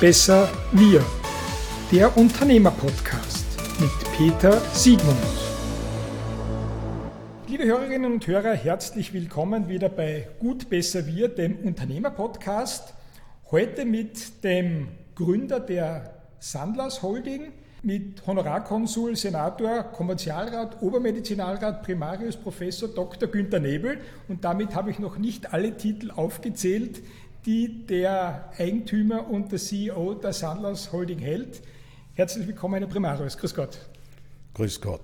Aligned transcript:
besser 0.00 0.48
wir. 0.70 1.04
Der 1.90 2.16
Unternehmer-Podcast 2.16 3.46
mit 3.80 3.90
Peter 4.16 4.60
Siegmund. 4.72 5.16
Liebe 7.48 7.64
Hörerinnen 7.64 8.12
und 8.12 8.24
Hörer, 8.24 8.54
herzlich 8.54 9.12
willkommen 9.12 9.68
wieder 9.68 9.88
bei 9.88 10.28
Gut, 10.38 10.70
besser 10.70 11.04
wir, 11.08 11.26
dem 11.26 11.56
Unternehmer-Podcast. 11.64 12.94
Heute 13.50 13.84
mit 13.84 14.44
dem 14.44 14.86
Gründer 15.16 15.58
der 15.58 16.14
Sandlers 16.38 17.02
Holding, 17.02 17.52
mit 17.82 18.24
Honorarkonsul, 18.24 19.16
Senator, 19.16 19.82
Kommerzialrat, 19.82 20.80
Obermedizinalrat, 20.80 21.82
Primarius 21.82 22.36
Professor 22.36 22.88
Dr. 22.88 23.28
Günter 23.28 23.58
Nebel. 23.58 23.98
Und 24.28 24.44
damit 24.44 24.76
habe 24.76 24.92
ich 24.92 25.00
noch 25.00 25.18
nicht 25.18 25.52
alle 25.52 25.76
Titel 25.76 26.12
aufgezählt, 26.12 27.02
die 27.44 27.86
der 27.86 28.50
Eigentümer 28.58 29.28
und 29.28 29.52
der 29.52 29.58
CEO 29.58 30.14
der 30.14 30.32
Sandlers 30.32 30.92
Holding 30.92 31.18
hält. 31.18 31.62
Herzlich 32.14 32.46
willkommen, 32.46 32.80
Herr 32.80 32.88
Primarius. 32.88 33.36
Grüß 33.38 33.54
Gott. 33.54 33.78
Grüß 34.54 34.80
Gott. 34.80 35.02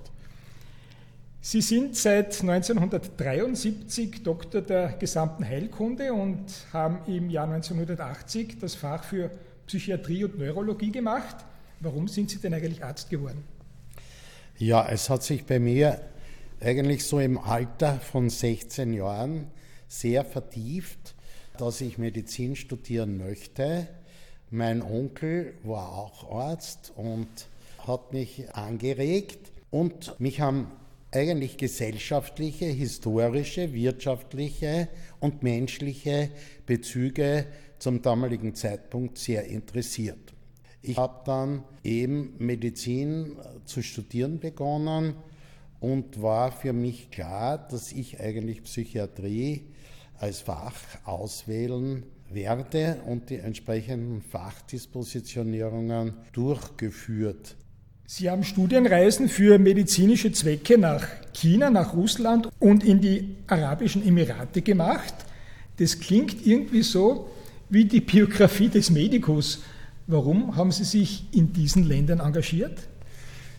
Sie 1.40 1.60
sind 1.60 1.94
seit 1.94 2.40
1973 2.40 4.22
Doktor 4.22 4.62
der 4.62 4.94
gesamten 4.94 5.44
Heilkunde 5.44 6.12
und 6.12 6.46
haben 6.72 7.00
im 7.06 7.28
Jahr 7.28 7.46
1980 7.52 8.58
das 8.58 8.74
Fach 8.74 9.04
für 9.04 9.30
Psychiatrie 9.66 10.24
und 10.24 10.38
Neurologie 10.38 10.90
gemacht. 10.90 11.36
Warum 11.80 12.08
sind 12.08 12.30
Sie 12.30 12.38
denn 12.38 12.54
eigentlich 12.54 12.82
Arzt 12.82 13.10
geworden? 13.10 13.44
Ja, 14.56 14.88
es 14.88 15.10
hat 15.10 15.22
sich 15.22 15.44
bei 15.44 15.58
mir 15.58 16.00
eigentlich 16.60 17.04
so 17.04 17.20
im 17.20 17.38
Alter 17.38 18.00
von 18.00 18.30
16 18.30 18.94
Jahren 18.94 19.48
sehr 19.86 20.24
vertieft, 20.24 21.13
dass 21.58 21.80
ich 21.80 21.98
Medizin 21.98 22.56
studieren 22.56 23.16
möchte. 23.16 23.88
Mein 24.50 24.82
Onkel 24.82 25.54
war 25.62 25.92
auch 25.92 26.30
Arzt 26.30 26.92
und 26.96 27.28
hat 27.86 28.12
mich 28.12 28.50
angeregt 28.54 29.52
und 29.70 30.18
mich 30.18 30.40
haben 30.40 30.70
eigentlich 31.10 31.56
gesellschaftliche, 31.56 32.66
historische, 32.66 33.72
wirtschaftliche 33.72 34.88
und 35.20 35.42
menschliche 35.42 36.30
Bezüge 36.66 37.46
zum 37.78 38.02
damaligen 38.02 38.54
Zeitpunkt 38.54 39.18
sehr 39.18 39.44
interessiert. 39.46 40.34
Ich 40.82 40.96
habe 40.98 41.22
dann 41.24 41.64
eben 41.82 42.34
Medizin 42.38 43.36
zu 43.64 43.82
studieren 43.82 44.38
begonnen 44.38 45.14
und 45.80 46.20
war 46.20 46.52
für 46.52 46.72
mich 46.72 47.10
klar, 47.10 47.58
dass 47.68 47.92
ich 47.92 48.20
eigentlich 48.20 48.62
Psychiatrie 48.64 49.66
als 50.18 50.40
Fach 50.40 50.74
auswählen 51.04 52.04
werde 52.30 53.00
und 53.06 53.30
die 53.30 53.36
entsprechenden 53.36 54.22
Fachdispositionierungen 54.22 56.14
durchgeführt. 56.32 57.56
Sie 58.06 58.28
haben 58.28 58.44
Studienreisen 58.44 59.28
für 59.28 59.58
medizinische 59.58 60.30
Zwecke 60.32 60.76
nach 60.76 61.06
China, 61.32 61.70
nach 61.70 61.94
Russland 61.94 62.50
und 62.58 62.84
in 62.84 63.00
die 63.00 63.36
Arabischen 63.46 64.06
Emirate 64.06 64.60
gemacht. 64.62 65.14
Das 65.78 65.98
klingt 65.98 66.46
irgendwie 66.46 66.82
so 66.82 67.30
wie 67.70 67.86
die 67.86 68.00
Biografie 68.00 68.68
des 68.68 68.90
Medikus. 68.90 69.62
Warum 70.06 70.54
haben 70.54 70.70
Sie 70.70 70.84
sich 70.84 71.24
in 71.32 71.52
diesen 71.52 71.84
Ländern 71.84 72.20
engagiert? 72.20 72.88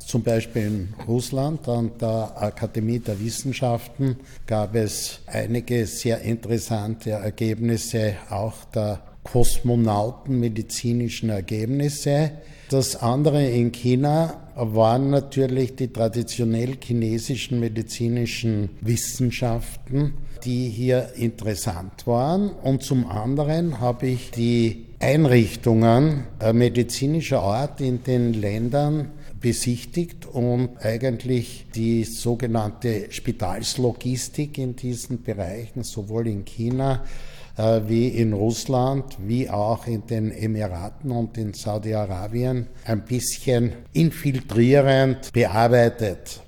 Zum 0.06 0.22
Beispiel 0.22 0.61
in 0.61 0.94
Russland 1.08 1.67
an 1.67 1.89
der 2.00 2.39
Akademie 2.39 3.00
der 3.00 3.20
Wissenschaften 3.20 4.17
gab 4.45 4.75
es 4.75 5.22
einige 5.25 5.88
sehr 5.88 6.22
interessante 6.22 7.09
Ergebnisse, 7.09 8.14
auch 8.30 8.53
der 8.66 9.02
kosmonautenmedizinischen 9.23 11.30
Ergebnisse. 11.30 12.33
Das 12.70 12.95
andere 12.95 13.49
in 13.49 13.71
China 13.71 14.52
waren 14.55 15.10
natürlich 15.10 15.76
die 15.76 15.92
traditionell 15.92 16.77
chinesischen 16.82 17.60
medizinischen 17.60 18.70
Wissenschaften, 18.82 20.14
die 20.43 20.70
hier 20.70 21.14
interessant 21.16 22.05
waren. 22.05 22.52
Und 22.52 22.83
zum 22.83 23.10
anderen 23.10 23.80
habe 23.80 24.05
ich 24.08 24.30
die 24.30 24.86
Einrichtungen 24.99 26.26
medizinischer 26.54 27.42
Art 27.42 27.82
in 27.82 28.04
den 28.04 28.33
Ländern 28.33 29.10
besichtigt 29.45 30.26
und 30.26 30.83
eigentlich 30.83 31.67
die 31.76 32.04
sogenannte 32.04 33.11
Spitalslogistik 33.11 34.58
in 34.58 34.76
diesen 34.76 35.22
Bereichen, 35.22 35.83
sowohl 35.83 36.26
in 36.26 36.45
China 36.45 37.06
äh, 37.55 37.82
wie 37.86 38.08
in 38.08 38.34
Russland, 38.34 39.04
wie 39.20 39.48
auch 39.48 39.86
in 39.86 40.08
den 40.08 40.32
Emiraten 40.32 41.11
und 41.11 41.38
in 41.38 41.54
Saudi-Arabien 41.54 42.66
ein 42.86 43.05
bisschen 43.05 43.73
infiltrierend 43.94 45.32
bearbeitet. 45.32 46.42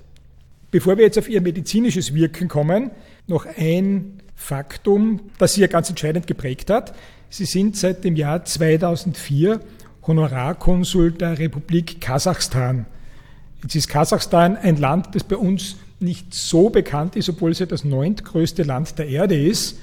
Bevor 0.72 0.96
wir 0.96 1.04
jetzt 1.04 1.18
auf 1.18 1.28
Ihr 1.28 1.40
medizinisches 1.40 2.12
Wirken 2.12 2.48
kommen, 2.48 2.90
noch 3.28 3.46
ein 3.46 4.18
Faktum, 4.34 5.20
das 5.38 5.54
Sie 5.54 5.60
ja 5.60 5.68
ganz 5.68 5.88
entscheidend 5.88 6.26
geprägt 6.26 6.68
hat. 6.68 6.96
Sie 7.30 7.44
sind 7.44 7.76
seit 7.76 8.02
dem 8.02 8.16
Jahr 8.16 8.44
2004 8.44 9.60
Honorarkonsul 10.08 11.12
der 11.12 11.38
Republik 11.38 12.00
Kasachstan. 12.00 12.86
Jetzt 13.62 13.76
ist 13.76 13.88
Kasachstan 13.88 14.56
ein 14.56 14.78
Land, 14.78 15.14
das 15.14 15.22
bei 15.22 15.36
uns 15.36 15.76
nicht 16.00 16.34
so 16.34 16.70
bekannt 16.70 17.14
ist, 17.14 17.28
obwohl 17.28 17.50
es 17.50 17.58
ja 17.58 17.66
das 17.66 17.84
neuntgrößte 17.84 18.62
Land 18.62 18.98
der 18.98 19.08
Erde 19.08 19.40
ist. 19.40 19.78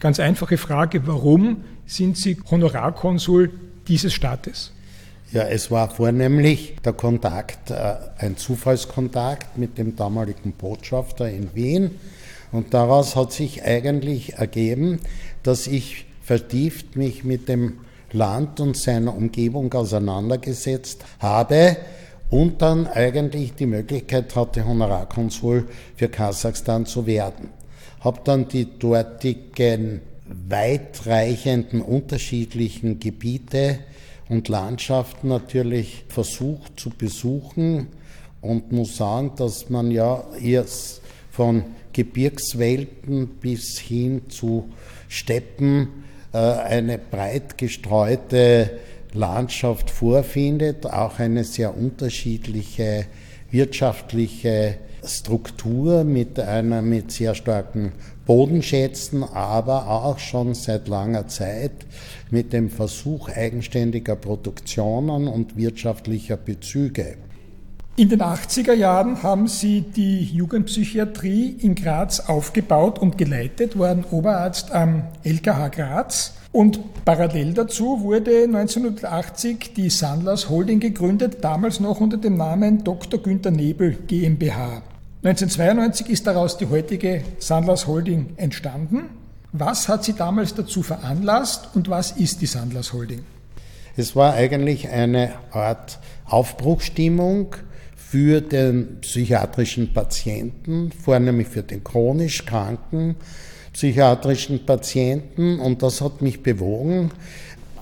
Ganz 0.00 0.18
einfache 0.18 0.56
Frage, 0.56 1.06
warum 1.06 1.64
sind 1.86 2.16
Sie 2.16 2.38
Honorarkonsul 2.50 3.50
dieses 3.86 4.14
Staates? 4.14 4.72
Ja, 5.30 5.42
es 5.42 5.70
war 5.70 5.90
vornehmlich 5.90 6.76
der 6.84 6.92
Kontakt, 6.92 7.70
äh, 7.70 7.96
ein 8.18 8.36
Zufallskontakt 8.36 9.58
mit 9.58 9.76
dem 9.76 9.96
damaligen 9.96 10.52
Botschafter 10.52 11.28
in 11.28 11.54
Wien. 11.54 11.90
Und 12.50 12.72
daraus 12.72 13.16
hat 13.16 13.32
sich 13.32 13.62
eigentlich 13.64 14.34
ergeben, 14.34 15.00
dass 15.42 15.66
ich 15.66 16.06
vertieft 16.22 16.96
mich 16.96 17.24
mit 17.24 17.48
dem 17.48 17.83
Land 18.14 18.60
und 18.60 18.76
seiner 18.76 19.14
Umgebung 19.14 19.72
auseinandergesetzt 19.72 21.04
habe 21.18 21.76
und 22.30 22.62
dann 22.62 22.86
eigentlich 22.86 23.54
die 23.54 23.66
Möglichkeit 23.66 24.34
hatte, 24.34 24.66
Honorarkonsul 24.66 25.68
für 25.96 26.08
Kasachstan 26.08 26.86
zu 26.86 27.06
werden. 27.06 27.50
Habe 28.00 28.20
dann 28.24 28.48
die 28.48 28.78
dortigen 28.78 30.00
weitreichenden 30.48 31.82
unterschiedlichen 31.82 32.98
Gebiete 32.98 33.80
und 34.28 34.48
Landschaften 34.48 35.28
natürlich 35.28 36.04
versucht 36.08 36.80
zu 36.80 36.90
besuchen 36.90 37.88
und 38.40 38.72
muss 38.72 38.96
sagen, 38.96 39.32
dass 39.36 39.70
man 39.70 39.90
ja 39.90 40.24
erst 40.40 41.02
von 41.30 41.64
Gebirgswelten 41.92 43.28
bis 43.40 43.78
hin 43.78 44.22
zu 44.28 44.68
Steppen 45.08 46.03
eine 46.34 46.98
breit 46.98 47.56
gestreute 47.58 48.70
Landschaft 49.12 49.90
vorfindet, 49.90 50.86
auch 50.86 51.18
eine 51.18 51.44
sehr 51.44 51.76
unterschiedliche 51.76 53.06
wirtschaftliche 53.50 54.76
Struktur 55.06 56.02
mit 56.02 56.40
einer 56.40 56.82
mit 56.82 57.12
sehr 57.12 57.34
starken 57.34 57.92
Bodenschätzen, 58.26 59.22
aber 59.22 59.88
auch 59.88 60.18
schon 60.18 60.54
seit 60.54 60.88
langer 60.88 61.28
Zeit 61.28 61.72
mit 62.30 62.52
dem 62.52 62.70
Versuch 62.70 63.28
eigenständiger 63.28 64.16
Produktionen 64.16 65.28
und 65.28 65.56
wirtschaftlicher 65.56 66.36
Bezüge. 66.36 67.16
In 67.96 68.08
den 68.08 68.22
80er 68.22 68.72
Jahren 68.72 69.22
haben 69.22 69.46
Sie 69.46 69.82
die 69.82 70.24
Jugendpsychiatrie 70.24 71.58
in 71.60 71.76
Graz 71.76 72.18
aufgebaut 72.18 72.98
und 72.98 73.16
geleitet, 73.18 73.78
waren 73.78 74.04
Oberarzt 74.10 74.72
am 74.72 75.04
LKH 75.22 75.68
Graz. 75.68 76.34
Und 76.50 77.04
parallel 77.04 77.54
dazu 77.54 78.00
wurde 78.00 78.46
1980 78.46 79.74
die 79.76 79.90
Sandlers 79.90 80.48
Holding 80.50 80.80
gegründet, 80.80 81.36
damals 81.42 81.78
noch 81.78 82.00
unter 82.00 82.16
dem 82.16 82.36
Namen 82.36 82.82
Dr. 82.82 83.22
Günther 83.22 83.52
Nebel 83.52 83.92
GmbH. 84.08 84.82
1992 85.22 86.08
ist 86.08 86.26
daraus 86.26 86.58
die 86.58 86.68
heutige 86.68 87.22
Sandlers 87.38 87.86
Holding 87.86 88.30
entstanden. 88.38 89.04
Was 89.52 89.86
hat 89.86 90.02
Sie 90.02 90.14
damals 90.14 90.54
dazu 90.54 90.82
veranlasst 90.82 91.68
und 91.76 91.88
was 91.88 92.10
ist 92.10 92.40
die 92.40 92.46
Sandlers 92.46 92.92
Holding? 92.92 93.20
Es 93.96 94.16
war 94.16 94.34
eigentlich 94.34 94.88
eine 94.88 95.34
Art 95.52 96.00
Aufbruchstimmung 96.24 97.54
für 97.96 98.40
den 98.40 99.00
psychiatrischen 99.00 99.92
Patienten, 99.92 100.92
vornehmlich 100.92 101.48
für 101.48 101.62
den 101.62 101.82
chronisch 101.82 102.44
kranken 102.44 103.16
psychiatrischen 103.74 104.64
Patienten. 104.64 105.60
Und 105.60 105.82
das 105.82 106.00
hat 106.00 106.22
mich 106.22 106.42
bewogen, 106.42 107.10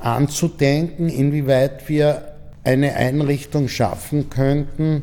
anzudenken, 0.00 1.08
inwieweit 1.08 1.88
wir 1.88 2.32
eine 2.64 2.96
Einrichtung 2.96 3.68
schaffen 3.68 4.28
könnten, 4.28 5.02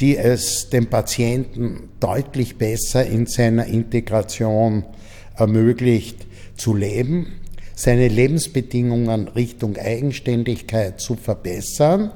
die 0.00 0.16
es 0.16 0.70
dem 0.70 0.86
Patienten 0.86 1.90
deutlich 2.00 2.56
besser 2.56 3.04
in 3.04 3.26
seiner 3.26 3.66
Integration 3.66 4.84
ermöglicht 5.36 6.26
zu 6.56 6.74
leben, 6.74 7.26
seine 7.74 8.08
Lebensbedingungen 8.08 9.28
Richtung 9.28 9.76
Eigenständigkeit 9.76 11.00
zu 11.00 11.16
verbessern. 11.16 12.12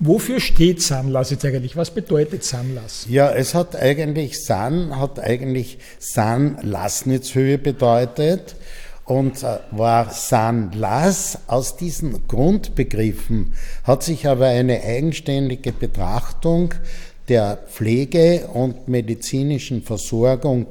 Wofür 0.00 0.38
steht 0.38 0.80
Sanlass 0.80 1.30
jetzt 1.30 1.44
eigentlich? 1.44 1.76
Was 1.76 1.90
bedeutet 1.90 2.44
Sanlass? 2.44 3.06
Ja, 3.08 3.30
es 3.32 3.54
hat 3.54 3.74
eigentlich 3.74 4.44
San, 4.44 4.98
hat 4.98 5.18
eigentlich 5.18 5.78
San 5.98 6.58
Lasnitzhöhe 6.62 7.58
bedeutet 7.58 8.54
und 9.04 9.42
äh, 9.42 9.58
war 9.72 10.10
Sanlass. 10.10 11.38
Aus 11.48 11.76
diesen 11.76 12.28
Grundbegriffen 12.28 13.54
hat 13.82 14.04
sich 14.04 14.28
aber 14.28 14.46
eine 14.46 14.82
eigenständige 14.84 15.72
Betrachtung 15.72 16.74
der 17.28 17.58
Pflege 17.68 18.48
und 18.52 18.86
medizinischen 18.86 19.82
Versorgung 19.82 20.66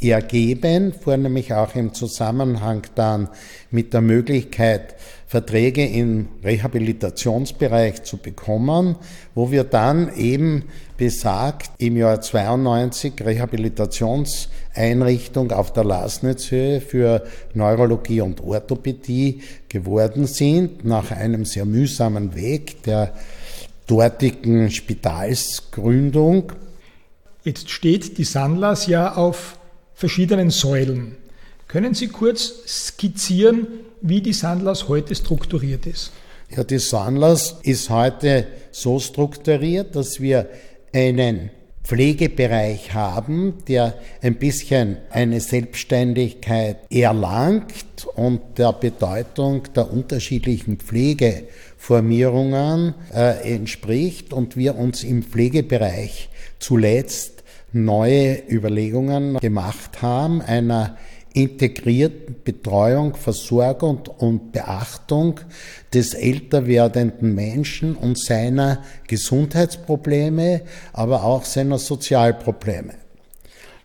ergeben, 0.00 0.92
vornehmlich 0.92 1.54
auch 1.54 1.74
im 1.74 1.94
Zusammenhang 1.94 2.82
dann 2.94 3.30
mit 3.70 3.94
der 3.94 4.02
Möglichkeit, 4.02 4.94
Verträge 5.26 5.84
im 5.84 6.28
Rehabilitationsbereich 6.44 8.04
zu 8.04 8.18
bekommen, 8.18 8.94
wo 9.34 9.50
wir 9.50 9.64
dann 9.64 10.14
eben 10.16 10.66
besagt 10.96 11.72
im 11.78 11.96
Jahr 11.96 12.20
92 12.20 13.14
Rehabilitationseinrichtung 13.24 15.50
auf 15.50 15.72
der 15.72 15.82
Lasnitzhöhe 15.82 16.80
für 16.80 17.24
Neurologie 17.54 18.20
und 18.20 18.40
Orthopädie 18.40 19.42
geworden 19.68 20.26
sind, 20.26 20.84
nach 20.84 21.10
einem 21.10 21.44
sehr 21.44 21.64
mühsamen 21.64 22.36
Weg 22.36 22.84
der 22.84 23.12
dortigen 23.88 24.70
Spitalsgründung. 24.70 26.52
Jetzt 27.42 27.70
steht 27.70 28.16
die 28.18 28.24
Sanlas 28.24 28.86
ja 28.86 29.14
auf 29.14 29.58
verschiedenen 29.96 30.50
Säulen. 30.50 31.16
Können 31.66 31.94
Sie 31.94 32.06
kurz 32.08 32.52
skizzieren, 32.68 33.66
wie 34.02 34.20
die 34.20 34.34
Sanlas 34.34 34.88
heute 34.88 35.14
strukturiert 35.16 35.86
ist? 35.86 36.12
Ja, 36.54 36.62
die 36.62 36.78
Sanlas 36.78 37.56
ist 37.62 37.88
heute 37.90 38.46
so 38.70 39.00
strukturiert, 39.00 39.96
dass 39.96 40.20
wir 40.20 40.48
einen 40.94 41.50
Pflegebereich 41.82 42.94
haben, 42.94 43.54
der 43.68 43.94
ein 44.20 44.36
bisschen 44.36 44.98
eine 45.10 45.40
Selbstständigkeit 45.40 46.78
erlangt 46.90 48.06
und 48.14 48.58
der 48.58 48.74
Bedeutung 48.74 49.62
der 49.74 49.90
unterschiedlichen 49.92 50.78
Pflegeformierungen 50.78 52.94
äh, 53.14 53.54
entspricht 53.54 54.32
und 54.32 54.56
wir 54.56 54.76
uns 54.76 55.04
im 55.04 55.22
Pflegebereich 55.22 56.28
zuletzt 56.58 57.35
neue 57.72 58.42
Überlegungen 58.48 59.38
gemacht 59.38 60.02
haben, 60.02 60.40
einer 60.42 60.96
integrierten 61.36 62.36
Betreuung, 62.42 63.14
Versorgung 63.14 64.00
und 64.18 64.52
Beachtung 64.52 65.38
des 65.92 66.14
älter 66.14 66.66
werdenden 66.66 67.34
Menschen 67.34 67.94
und 67.94 68.18
seiner 68.18 68.82
Gesundheitsprobleme, 69.06 70.62
aber 70.94 71.24
auch 71.24 71.44
seiner 71.44 71.78
Sozialprobleme. 71.78 72.94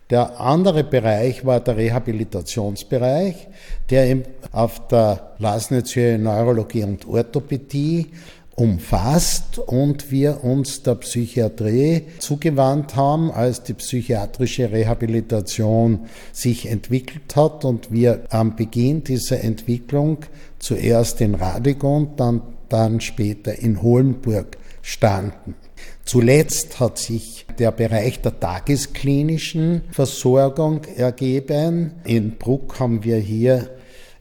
Der 0.10 0.40
andere 0.40 0.84
Bereich 0.84 1.46
war 1.46 1.60
der 1.60 1.78
Rehabilitationsbereich, 1.78 3.48
der 3.90 4.18
auf 4.52 4.88
der 4.88 5.34
Lasnitzhöhe 5.38 6.18
Neurologie 6.18 6.84
und 6.84 7.06
Orthopädie 7.06 8.12
umfasst 8.56 9.60
und 9.60 10.12
wir 10.12 10.44
uns 10.44 10.84
der 10.84 10.96
Psychiatrie 10.96 12.04
zugewandt 12.20 12.96
haben, 12.96 13.32
als 13.32 13.64
die 13.64 13.74
psychiatrische 13.74 14.72
Rehabilitation 14.72 16.02
sich 16.32 16.68
entwickelt 16.68 17.36
hat 17.36 17.66
und 17.66 17.92
wir 17.92 18.24
am 18.30 18.56
Beginn 18.56 19.04
dieser 19.04 19.42
Entwicklung 19.44 20.18
zuerst 20.60 21.22
in 21.22 21.36
Radigund, 21.36 22.20
dann, 22.20 22.42
dann 22.70 23.02
später 23.02 23.58
in 23.58 23.82
Hohenburg 23.82 24.58
standen. 24.82 25.56
Zuletzt 26.04 26.80
hat 26.80 26.98
sich 26.98 27.46
der 27.58 27.72
Bereich 27.72 28.22
der 28.22 28.40
tagesklinischen 28.40 29.84
Versorgung 29.92 30.84
ergeben. 30.98 31.94
In 32.04 32.38
Bruck 32.38 32.80
haben 32.80 33.04
wir 33.04 33.18
hier 33.18 33.70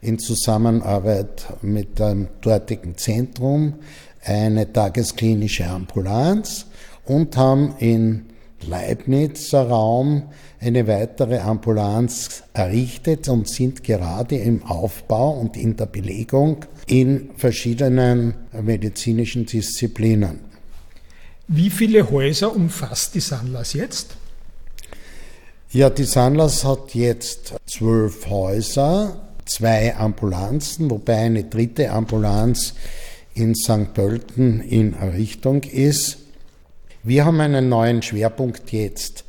in 0.01 0.17
Zusammenarbeit 0.17 1.45
mit 1.61 1.99
dem 1.99 2.27
dortigen 2.41 2.97
Zentrum 2.97 3.75
eine 4.23 4.71
tagesklinische 4.71 5.65
Ambulanz 5.65 6.67
und 7.05 7.35
haben 7.37 7.75
in 7.79 8.25
Leibnizer 8.67 9.67
Raum 9.67 10.23
eine 10.59 10.87
weitere 10.87 11.39
Ambulanz 11.39 12.43
errichtet 12.53 13.27
und 13.27 13.49
sind 13.49 13.83
gerade 13.83 14.37
im 14.37 14.63
Aufbau 14.63 15.31
und 15.31 15.57
in 15.57 15.75
der 15.75 15.87
Belegung 15.87 16.65
in 16.85 17.31
verschiedenen 17.35 18.35
medizinischen 18.61 19.45
Disziplinen. 19.45 20.39
Wie 21.47 21.69
viele 21.69 22.09
Häuser 22.11 22.55
umfasst 22.55 23.15
die 23.15 23.19
Sanlas 23.19 23.73
jetzt? 23.73 24.15
Ja, 25.71 25.89
die 25.89 26.03
Sanlas 26.03 26.63
hat 26.63 26.93
jetzt 26.93 27.53
zwölf 27.65 28.29
Häuser, 28.29 29.21
zwei 29.45 29.95
Ambulanzen, 29.95 30.89
wobei 30.89 31.17
eine 31.17 31.45
dritte 31.45 31.91
Ambulanz 31.91 32.73
in 33.33 33.55
St. 33.55 33.93
Pölten 33.93 34.61
in 34.61 34.93
Errichtung 34.93 35.63
ist. 35.63 36.17
Wir 37.03 37.25
haben 37.25 37.39
einen 37.39 37.69
neuen 37.69 38.01
Schwerpunkt 38.01 38.71
jetzt 38.71 39.23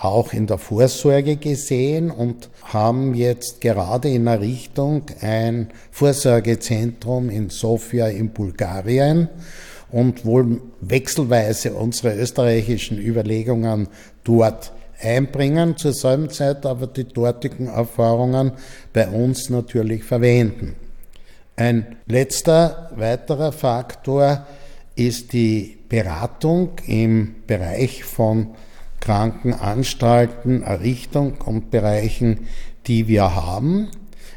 auch 0.00 0.32
in 0.32 0.46
der 0.46 0.58
Vorsorge 0.58 1.36
gesehen 1.36 2.10
und 2.10 2.48
haben 2.62 3.14
jetzt 3.14 3.60
gerade 3.60 4.08
in 4.08 4.26
Errichtung 4.26 5.02
ein 5.20 5.68
Vorsorgezentrum 5.90 7.28
in 7.28 7.50
Sofia 7.50 8.08
in 8.08 8.30
Bulgarien 8.30 9.28
und 9.90 10.24
wollen 10.24 10.60
wechselweise 10.80 11.74
unsere 11.74 12.14
österreichischen 12.14 12.98
Überlegungen 12.98 13.88
dort 14.24 14.72
einbringen, 15.00 15.76
zur 15.76 15.92
selben 15.92 16.30
Zeit 16.30 16.64
aber 16.64 16.86
die 16.86 17.04
dortigen 17.04 17.66
Erfahrungen 17.66 18.52
bei 18.92 19.08
uns 19.08 19.50
natürlich 19.50 20.04
verwenden. 20.04 20.76
Ein 21.60 21.98
letzter 22.06 22.88
weiterer 22.96 23.52
Faktor 23.52 24.46
ist 24.96 25.34
die 25.34 25.76
Beratung 25.90 26.70
im 26.86 27.34
Bereich 27.46 28.02
von 28.02 28.54
Krankenanstalten, 28.98 30.62
Errichtung 30.62 31.34
und 31.44 31.70
Bereichen, 31.70 32.48
die 32.86 33.08
wir 33.08 33.34
haben. 33.34 33.88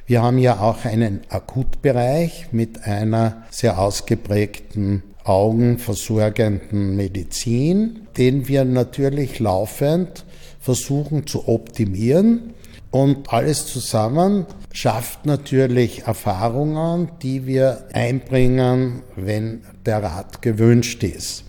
Wir 0.06 0.22
haben 0.22 0.38
ja 0.38 0.60
auch 0.60 0.84
einen 0.84 1.22
Akutbereich 1.30 2.48
mit 2.52 2.84
einer 2.84 3.44
sehr 3.52 3.80
ausgeprägten 3.80 5.04
augenversorgenden 5.24 6.98
Medizin, 6.98 8.06
den 8.18 8.50
wir 8.50 8.66
natürlich 8.66 9.40
laufend 9.40 10.26
versuchen 10.60 11.26
zu 11.26 11.48
optimieren 11.48 12.54
und 12.94 13.34
alles 13.34 13.66
zusammen 13.66 14.46
schafft 14.72 15.26
natürlich 15.26 16.04
Erfahrungen, 16.04 17.10
die 17.24 17.48
wir 17.48 17.86
einbringen, 17.92 19.02
wenn 19.16 19.64
der 19.84 20.04
Rat 20.04 20.44
gewünscht 20.44 21.04
ist. 21.04 21.44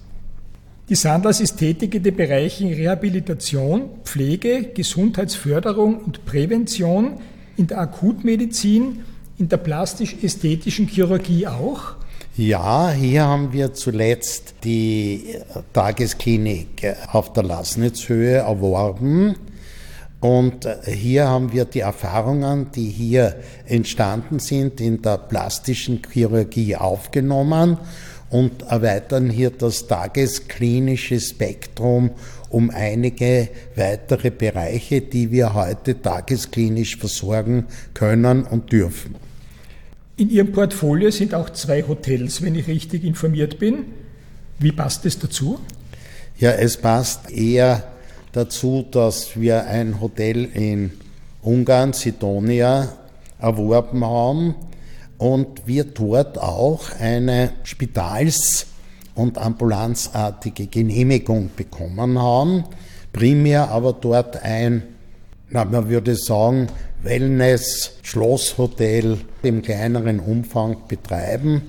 Die 0.89 0.95
Sanders 0.95 1.41
ist 1.41 1.59
tätig 1.59 1.95
in 1.95 2.03
den 2.03 2.17
Bereichen 2.17 2.73
Rehabilitation, 2.73 3.91
Pflege, 4.05 4.71
Gesundheitsförderung 4.73 5.99
und 5.99 6.25
Prävention, 6.25 7.19
in 7.59 7.67
der 7.67 7.79
Akutmedizin, 7.79 9.01
in 9.37 9.51
der 9.51 9.59
plastisch-ästhetischen 9.59 10.89
Chirurgie 10.89 11.47
auch. 11.47 11.97
Ja, 12.39 12.91
hier 12.91 13.25
haben 13.25 13.53
wir 13.53 13.75
zuletzt 13.75 14.55
die 14.65 15.37
Tagesklinik 15.75 16.97
auf 17.13 17.35
der 17.35 17.43
Lasnitzhöhe 17.43 18.37
erworben 18.37 19.37
und 20.25 20.65
äh, 20.65 20.79
hier 20.87 21.29
haben 21.29 21.53
wir 21.53 21.67
die 21.67 21.81
Erfahrungen, 21.81 22.71
die 22.75 22.89
hier 22.89 23.37
entstanden 23.67 24.39
sind, 24.39 24.81
in 24.81 25.03
der 25.03 25.19
plastischen 25.19 26.01
Chirurgie 26.11 26.77
aufgenommen 26.77 27.77
und 28.31 28.63
erweitern 28.63 29.29
hier 29.29 29.51
das 29.51 29.87
tagesklinische 29.87 31.21
Spektrum 31.21 32.13
um 32.49 32.71
einige 32.71 33.51
weitere 33.77 34.31
Bereiche, 34.31 35.03
die 35.03 35.31
wir 35.31 35.53
heute 35.53 36.01
tagesklinisch 36.01 36.97
versorgen 36.97 37.67
können 37.93 38.45
und 38.45 38.73
dürfen. 38.73 39.17
In 40.17 40.31
Ihrem 40.31 40.53
Portfolio 40.53 41.11
sind 41.11 41.35
auch 41.35 41.51
zwei 41.51 41.83
Hotels, 41.87 42.41
wenn 42.41 42.55
ich 42.55 42.67
richtig 42.67 43.05
informiert 43.05 43.59
bin. 43.59 43.85
Wie 44.59 44.73
passt 44.73 45.05
es 45.05 45.19
dazu? 45.19 45.61
Ja, 46.39 46.53
es 46.53 46.79
passt 46.79 47.31
eher 47.31 47.94
dazu, 48.35 48.85
dass 48.91 49.41
wir 49.41 49.67
ein 49.67 50.01
Hotel 50.01 50.45
in 50.45 50.93
Ungarn, 51.43 51.93
Sidonia, 51.93 52.89
erworben 53.39 54.05
haben 54.05 54.55
und 55.19 55.67
wir 55.67 55.85
dort 55.85 56.39
auch 56.39 56.91
eine 56.99 57.53
Spitals- 57.63 58.67
und 59.15 59.39
ambulanzartige 59.39 60.67
Genehmigung 60.67 61.51
bekommen 61.57 62.19
haben. 62.19 62.65
Primär 63.13 63.71
aber 63.71 63.93
dort 63.93 64.43
ein, 64.43 64.83
na, 65.51 65.65
man 65.65 65.89
würde 65.89 66.17
sagen, 66.17 66.67
Wellness, 67.03 67.99
Schlosshotel 68.03 69.19
im 69.43 69.63
kleineren 69.63 70.19
Umfang 70.19 70.79
betreiben 70.89 71.63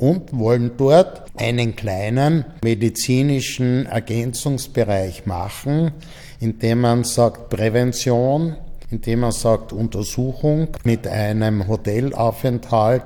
und 0.00 0.36
wollen 0.36 0.72
dort 0.78 1.24
einen 1.36 1.76
kleinen 1.76 2.46
medizinischen 2.64 3.84
Ergänzungsbereich 3.84 5.26
machen, 5.26 5.92
indem 6.40 6.80
man 6.80 7.04
sagt 7.04 7.50
Prävention, 7.50 8.56
indem 8.90 9.20
man 9.20 9.32
sagt 9.32 9.74
Untersuchung 9.74 10.68
mit 10.84 11.06
einem 11.06 11.68
Hotelaufenthalt 11.68 13.04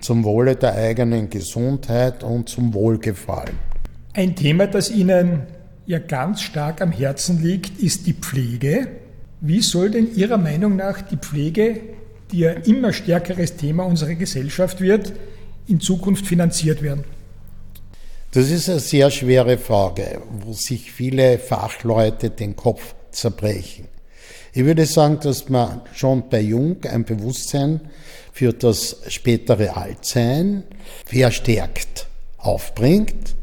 zum 0.00 0.22
Wohle 0.22 0.54
der 0.54 0.74
eigenen 0.74 1.28
Gesundheit 1.28 2.22
und 2.22 2.48
zum 2.48 2.72
Wohlgefallen. 2.72 3.58
Ein 4.14 4.36
Thema, 4.36 4.68
das 4.68 4.92
Ihnen 4.92 5.42
ja 5.86 5.98
ganz 5.98 6.42
stark 6.42 6.80
am 6.80 6.92
Herzen 6.92 7.42
liegt, 7.42 7.80
ist 7.80 8.06
die 8.06 8.12
Pflege. 8.12 8.86
Wie 9.40 9.60
soll 9.60 9.90
denn 9.90 10.14
Ihrer 10.14 10.38
Meinung 10.38 10.76
nach 10.76 11.02
die 11.02 11.16
Pflege, 11.16 11.80
die 12.30 12.40
ja 12.40 12.52
immer 12.52 12.92
stärkeres 12.92 13.56
Thema 13.56 13.84
unserer 13.84 14.14
Gesellschaft 14.14 14.80
wird, 14.80 15.12
in 15.68 15.80
Zukunft 15.80 16.26
finanziert 16.26 16.82
werden? 16.82 17.04
Das 18.32 18.50
ist 18.50 18.68
eine 18.68 18.80
sehr 18.80 19.10
schwere 19.10 19.56
Frage, 19.56 20.20
wo 20.40 20.52
sich 20.52 20.92
viele 20.92 21.38
Fachleute 21.38 22.30
den 22.30 22.56
Kopf 22.56 22.94
zerbrechen. 23.10 23.88
Ich 24.52 24.64
würde 24.64 24.86
sagen, 24.86 25.18
dass 25.22 25.48
man 25.48 25.82
schon 25.94 26.28
bei 26.28 26.40
Jung 26.40 26.76
ein 26.84 27.04
Bewusstsein 27.04 27.80
für 28.32 28.52
das 28.52 28.96
spätere 29.08 29.76
Altsein 29.76 30.64
verstärkt 31.06 32.06
aufbringt, 32.38 33.34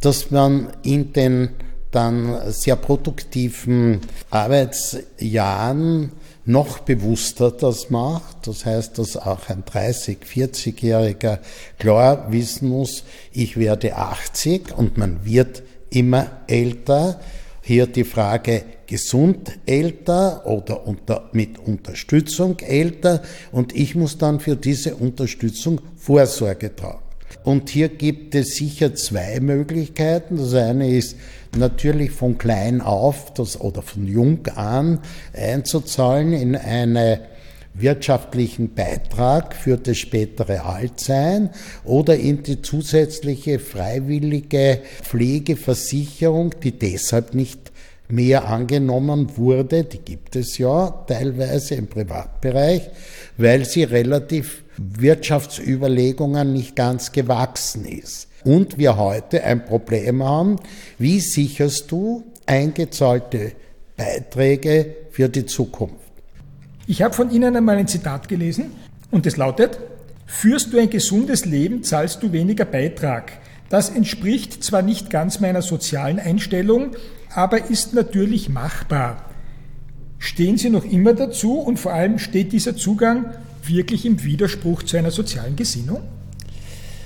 dass 0.00 0.30
man 0.30 0.72
in 0.82 1.12
den 1.12 1.50
dann 1.90 2.50
sehr 2.50 2.76
produktiven 2.76 4.00
Arbeitsjahren 4.30 6.12
noch 6.46 6.80
bewusster 6.80 7.50
das 7.50 7.90
macht. 7.90 8.46
Das 8.46 8.64
heißt, 8.64 8.98
dass 8.98 9.16
auch 9.16 9.48
ein 9.48 9.64
30-, 9.64 10.18
40-Jähriger 10.24 11.38
klar 11.78 12.30
wissen 12.30 12.68
muss, 12.68 13.04
ich 13.32 13.56
werde 13.56 13.96
80 13.96 14.76
und 14.76 14.98
man 14.98 15.24
wird 15.24 15.62
immer 15.90 16.30
älter. 16.46 17.20
Hier 17.62 17.86
die 17.86 18.04
Frage 18.04 18.62
gesund 18.86 19.52
älter 19.64 20.46
oder 20.46 20.86
unter, 20.86 21.30
mit 21.32 21.58
Unterstützung 21.58 22.58
älter 22.58 23.22
und 23.52 23.74
ich 23.74 23.94
muss 23.94 24.18
dann 24.18 24.38
für 24.38 24.56
diese 24.56 24.96
Unterstützung 24.96 25.80
Vorsorge 25.96 26.76
tragen. 26.76 27.03
Und 27.42 27.70
hier 27.70 27.88
gibt 27.88 28.34
es 28.34 28.56
sicher 28.56 28.94
zwei 28.94 29.40
Möglichkeiten. 29.40 30.36
Das 30.36 30.54
eine 30.54 30.88
ist 30.88 31.16
natürlich 31.56 32.10
von 32.10 32.38
klein 32.38 32.80
auf 32.80 33.34
das, 33.34 33.60
oder 33.60 33.82
von 33.82 34.06
jung 34.06 34.46
an 34.54 35.00
einzuzahlen 35.32 36.32
in 36.32 36.56
einen 36.56 37.18
wirtschaftlichen 37.74 38.72
Beitrag 38.72 39.54
für 39.54 39.76
das 39.76 39.98
spätere 39.98 40.64
Altsein 40.64 41.50
oder 41.84 42.16
in 42.16 42.42
die 42.42 42.62
zusätzliche 42.62 43.58
freiwillige 43.58 44.80
Pflegeversicherung, 45.02 46.54
die 46.62 46.78
deshalb 46.78 47.34
nicht 47.34 47.72
mehr 48.08 48.46
angenommen 48.48 49.36
wurde, 49.36 49.84
die 49.84 49.98
gibt 49.98 50.36
es 50.36 50.58
ja 50.58 51.04
teilweise 51.08 51.74
im 51.74 51.88
Privatbereich, 51.88 52.82
weil 53.38 53.64
sie 53.64 53.84
relativ 53.84 54.63
Wirtschaftsüberlegungen 54.76 56.52
nicht 56.52 56.76
ganz 56.76 57.12
gewachsen 57.12 57.84
ist. 57.84 58.28
Und 58.44 58.78
wir 58.78 58.96
heute 58.96 59.42
ein 59.44 59.64
Problem 59.64 60.22
haben, 60.22 60.56
wie 60.98 61.20
sicherst 61.20 61.90
du 61.90 62.24
eingezahlte 62.46 63.52
Beiträge 63.96 64.96
für 65.10 65.28
die 65.28 65.46
Zukunft? 65.46 65.94
Ich 66.86 67.02
habe 67.02 67.14
von 67.14 67.30
Ihnen 67.30 67.56
einmal 67.56 67.76
ein 67.76 67.88
Zitat 67.88 68.28
gelesen 68.28 68.72
und 69.10 69.26
es 69.26 69.36
lautet, 69.36 69.78
Führst 70.26 70.72
du 70.72 70.78
ein 70.78 70.90
gesundes 70.90 71.44
Leben, 71.44 71.82
zahlst 71.82 72.22
du 72.22 72.32
weniger 72.32 72.64
Beitrag. 72.64 73.32
Das 73.68 73.90
entspricht 73.90 74.64
zwar 74.64 74.82
nicht 74.82 75.10
ganz 75.10 75.40
meiner 75.40 75.62
sozialen 75.62 76.18
Einstellung, 76.18 76.96
aber 77.34 77.70
ist 77.70 77.94
natürlich 77.94 78.48
machbar. 78.48 79.24
Stehen 80.18 80.56
Sie 80.56 80.70
noch 80.70 80.84
immer 80.84 81.12
dazu 81.12 81.58
und 81.58 81.78
vor 81.78 81.92
allem 81.92 82.18
steht 82.18 82.52
dieser 82.52 82.76
Zugang 82.76 83.34
wirklich 83.68 84.04
im 84.04 84.22
Widerspruch 84.22 84.82
zu 84.82 84.96
einer 84.96 85.10
sozialen 85.10 85.56
Gesinnung? 85.56 86.02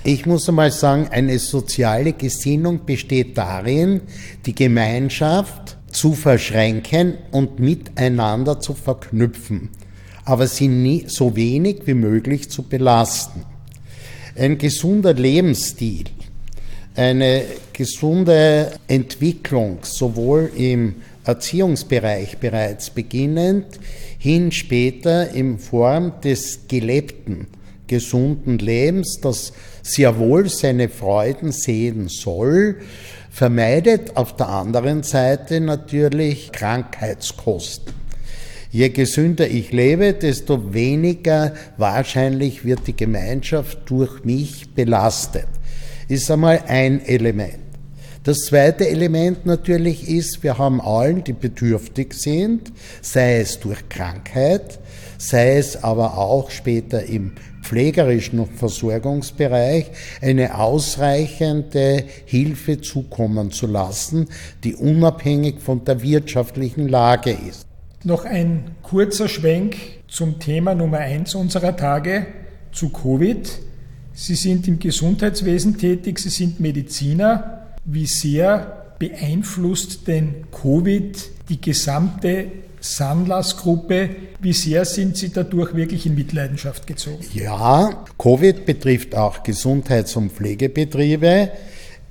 Ich 0.04 0.26
muss 0.26 0.48
einmal 0.48 0.70
sagen, 0.70 1.08
eine 1.10 1.38
soziale 1.38 2.12
Gesinnung 2.12 2.86
besteht 2.86 3.36
darin, 3.36 4.02
die 4.46 4.54
Gemeinschaft 4.54 5.76
zu 5.90 6.14
verschränken 6.14 7.14
und 7.30 7.58
miteinander 7.58 8.60
zu 8.60 8.74
verknüpfen, 8.74 9.70
aber 10.24 10.46
sie 10.46 10.68
nie, 10.68 11.04
so 11.08 11.34
wenig 11.34 11.82
wie 11.86 11.94
möglich 11.94 12.48
zu 12.48 12.62
belasten. 12.62 13.44
Ein 14.36 14.56
gesunder 14.56 15.14
Lebensstil, 15.14 16.04
eine 16.94 17.42
gesunde 17.72 18.72
Entwicklung, 18.86 19.78
sowohl 19.82 20.50
im 20.56 20.96
Erziehungsbereich 21.28 22.38
bereits 22.38 22.88
beginnend, 22.88 23.78
hin 24.18 24.50
später 24.50 25.30
in 25.30 25.58
Form 25.58 26.20
des 26.24 26.60
gelebten, 26.68 27.48
gesunden 27.86 28.58
Lebens, 28.58 29.18
das 29.20 29.52
sehr 29.82 30.18
wohl 30.18 30.48
seine 30.48 30.88
Freuden 30.88 31.52
sehen 31.52 32.08
soll, 32.08 32.76
vermeidet 33.30 34.16
auf 34.16 34.36
der 34.36 34.48
anderen 34.48 35.02
Seite 35.02 35.60
natürlich 35.60 36.50
Krankheitskosten. 36.50 37.92
Je 38.70 38.88
gesünder 38.88 39.48
ich 39.48 39.70
lebe, 39.70 40.14
desto 40.14 40.72
weniger 40.72 41.52
wahrscheinlich 41.76 42.64
wird 42.64 42.86
die 42.86 42.96
Gemeinschaft 42.96 43.78
durch 43.84 44.24
mich 44.24 44.70
belastet. 44.74 45.46
Ist 46.08 46.30
einmal 46.30 46.62
ein 46.68 47.04
Element. 47.04 47.67
Das 48.28 48.40
zweite 48.40 48.86
Element 48.86 49.46
natürlich 49.46 50.06
ist, 50.06 50.42
wir 50.42 50.58
haben 50.58 50.82
allen, 50.82 51.24
die 51.24 51.32
bedürftig 51.32 52.12
sind, 52.12 52.70
sei 53.00 53.40
es 53.40 53.58
durch 53.58 53.88
Krankheit, 53.88 54.80
sei 55.16 55.56
es 55.56 55.82
aber 55.82 56.18
auch 56.18 56.50
später 56.50 57.04
im 57.04 57.32
pflegerischen 57.62 58.44
Versorgungsbereich 58.44 59.86
eine 60.20 60.58
ausreichende 60.58 62.04
Hilfe 62.26 62.82
zukommen 62.82 63.50
zu 63.50 63.66
lassen, 63.66 64.28
die 64.62 64.74
unabhängig 64.74 65.60
von 65.60 65.86
der 65.86 66.02
wirtschaftlichen 66.02 66.86
Lage 66.86 67.30
ist. 67.30 67.66
Noch 68.04 68.26
ein 68.26 68.72
kurzer 68.82 69.28
Schwenk 69.28 69.76
zum 70.06 70.38
Thema 70.38 70.74
Nummer 70.74 70.98
eins 70.98 71.34
unserer 71.34 71.74
Tage, 71.74 72.26
zu 72.72 72.90
Covid. 72.90 73.48
Sie 74.12 74.34
sind 74.34 74.68
im 74.68 74.78
Gesundheitswesen 74.78 75.78
tätig, 75.78 76.18
Sie 76.18 76.28
sind 76.28 76.60
Mediziner. 76.60 77.57
Wie 77.90 78.04
sehr 78.04 78.94
beeinflusst 78.98 80.06
denn 80.08 80.44
Covid 80.52 81.16
die 81.48 81.58
gesamte 81.58 82.48
Sanlass-Gruppe? 82.80 84.10
Wie 84.40 84.52
sehr 84.52 84.84
sind 84.84 85.16
Sie 85.16 85.32
dadurch 85.32 85.74
wirklich 85.74 86.04
in 86.04 86.14
Mitleidenschaft 86.14 86.86
gezogen? 86.86 87.24
Ja, 87.32 88.04
Covid 88.18 88.66
betrifft 88.66 89.14
auch 89.14 89.42
Gesundheits- 89.42 90.16
und 90.16 90.32
Pflegebetriebe. 90.32 91.50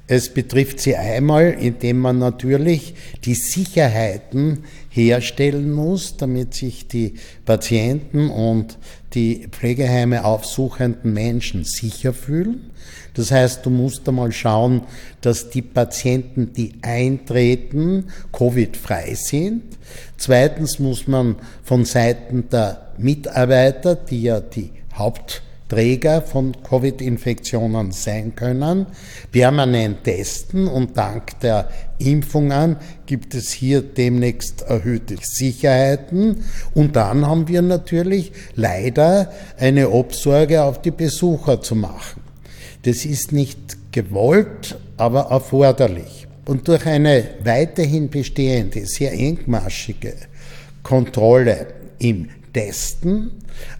Es 0.09 0.33
betrifft 0.33 0.79
sie 0.79 0.95
einmal, 0.95 1.51
indem 1.59 1.99
man 1.99 2.17
natürlich 2.17 2.95
die 3.25 3.33
Sicherheiten 3.33 4.63
herstellen 4.89 5.71
muss, 5.73 6.15
damit 6.15 6.53
sich 6.53 6.87
die 6.87 7.15
Patienten 7.43 8.29
und 8.29 8.77
die 9.13 9.47
Pflegeheime 9.51 10.23
aufsuchenden 10.23 11.13
Menschen 11.13 11.65
sicher 11.65 12.13
fühlen. 12.13 12.71
Das 13.15 13.31
heißt, 13.31 13.65
du 13.65 13.69
musst 13.69 14.07
einmal 14.07 14.31
schauen, 14.31 14.83
dass 15.19 15.49
die 15.49 15.61
Patienten, 15.61 16.53
die 16.53 16.75
eintreten, 16.83 18.05
Covid-frei 18.31 19.15
sind. 19.15 19.63
Zweitens 20.17 20.79
muss 20.79 21.07
man 21.07 21.35
von 21.63 21.83
Seiten 21.83 22.47
der 22.49 22.93
Mitarbeiter, 22.97 23.95
die 23.95 24.21
ja 24.23 24.39
die 24.39 24.71
Haupt 24.97 25.41
Träger 25.69 26.21
von 26.21 26.55
Covid-Infektionen 26.63 27.91
sein 27.91 28.35
können, 28.35 28.85
permanent 29.31 30.03
testen 30.03 30.67
und 30.67 30.97
dank 30.97 31.39
der 31.41 31.69
Impfungen 31.99 32.77
gibt 33.05 33.33
es 33.35 33.51
hier 33.51 33.81
demnächst 33.81 34.61
erhöhte 34.61 35.15
Sicherheiten 35.21 36.45
und 36.73 36.95
dann 36.95 37.25
haben 37.25 37.47
wir 37.47 37.61
natürlich 37.61 38.31
leider 38.55 39.31
eine 39.57 39.89
Obsorge 39.89 40.63
auf 40.63 40.81
die 40.81 40.91
Besucher 40.91 41.61
zu 41.61 41.75
machen. 41.75 42.21
Das 42.83 43.05
ist 43.05 43.31
nicht 43.31 43.91
gewollt, 43.91 44.77
aber 44.95 45.27
erforderlich. 45.31 46.27
Und 46.45 46.67
durch 46.67 46.85
eine 46.85 47.25
weiterhin 47.43 48.09
bestehende, 48.09 48.85
sehr 48.85 49.11
engmaschige 49.11 50.13
Kontrolle 50.81 51.67
im 51.99 52.29
Testen, 52.53 53.31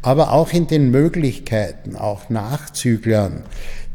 aber 0.02 0.34
auch 0.34 0.54
in 0.54 0.68
den 0.68 0.92
Möglichkeiten, 0.92 1.96
auch 1.96 2.30
Nachzüglern 2.30 3.44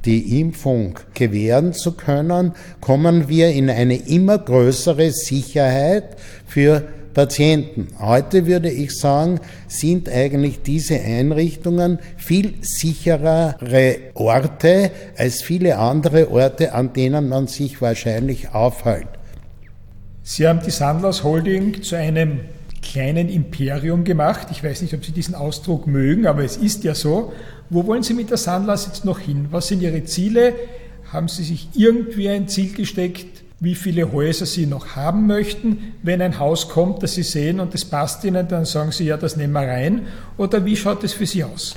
die 0.05 0.41
Impfung 0.41 0.99
gewähren 1.15 1.73
zu 1.73 1.93
können, 1.93 2.53
kommen 2.81 3.29
wir 3.29 3.51
in 3.51 3.71
eine 3.71 3.97
immer 3.97 4.39
größere 4.39 5.13
Sicherheit 5.13 6.17
für 6.47 6.83
Patienten. 7.15 7.89
Heute 7.99 8.47
würde 8.47 8.71
ich 8.71 8.99
sagen, 8.99 9.41
sind 9.69 10.09
eigentlich 10.09 10.63
diese 10.63 10.99
Einrichtungen 10.99 11.99
viel 12.17 12.55
sicherere 12.63 13.97
Orte 14.15 14.91
als 15.17 15.43
viele 15.43 15.79
andere 15.79 16.31
Orte, 16.31 16.73
an 16.73 16.93
denen 16.93 17.29
man 17.29 17.47
sich 17.47 17.81
wahrscheinlich 17.83 18.55
aufhält. 18.55 19.09
Sie 20.23 20.47
haben 20.47 20.61
die 20.65 20.71
Sandlers 20.71 21.23
Holding 21.23 21.83
zu 21.83 21.97
einem 21.97 22.41
kleinen 22.83 23.29
Imperium 23.29 24.05
gemacht. 24.05 24.49
Ich 24.51 24.63
weiß 24.63 24.83
nicht, 24.83 24.93
ob 24.93 25.05
Sie 25.05 25.13
diesen 25.13 25.35
Ausdruck 25.35 25.87
mögen, 25.87 26.27
aber 26.27 26.45
es 26.45 26.57
ist 26.57 26.85
ja 26.85 26.95
so. 26.95 27.33
Wo 27.71 27.87
wollen 27.87 28.03
Sie 28.03 28.13
mit 28.13 28.31
der 28.31 28.37
Sandlers 28.37 28.87
jetzt 28.87 29.05
noch 29.05 29.21
hin? 29.21 29.47
Was 29.51 29.69
sind 29.69 29.81
Ihre 29.81 30.05
Ziele? 30.05 30.53
Haben 31.13 31.29
Sie 31.29 31.45
sich 31.45 31.69
irgendwie 31.75 32.29
ein 32.29 32.49
Ziel 32.49 32.75
gesteckt, 32.75 33.43
wie 33.61 33.75
viele 33.75 34.13
Häuser 34.13 34.45
Sie 34.45 34.67
noch 34.67 34.97
haben 34.97 35.27
möchten? 35.27 35.95
Wenn 36.03 36.21
ein 36.21 36.39
Haus 36.39 36.69
kommt, 36.69 37.03
das 37.03 37.15
Sie 37.15 37.23
sehen 37.23 37.61
und 37.61 37.73
das 37.73 37.85
passt 37.85 38.25
Ihnen, 38.25 38.49
dann 38.49 38.65
sagen 38.65 38.91
Sie, 38.93 39.05
ja, 39.05 39.17
das 39.17 39.37
nehmen 39.37 39.53
wir 39.53 39.61
rein. 39.61 40.03
Oder 40.37 40.65
wie 40.65 40.77
schaut 40.77 41.05
es 41.05 41.13
für 41.13 41.27
Sie 41.27 41.45
aus? 41.45 41.75